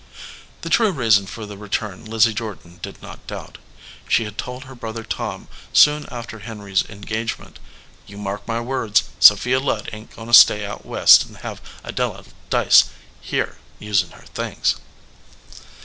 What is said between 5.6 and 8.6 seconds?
soon after Henry s engagement, "You mark my